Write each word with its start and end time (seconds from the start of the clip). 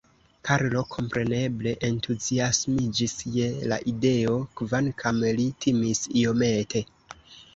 Karlo 0.47 0.79
kompreneble 0.93 1.73
entuziasmiĝis 1.89 3.13
je 3.35 3.49
la 3.73 3.77
ideo, 3.93 4.33
kvankam 4.61 5.21
li 5.41 5.45
timis 5.67 6.03
iomete. 6.23 6.83